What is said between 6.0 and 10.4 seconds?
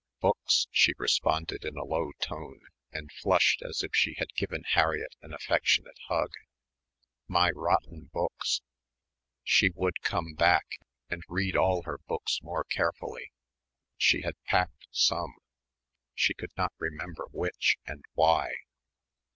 hug. "My rotten books...." She would come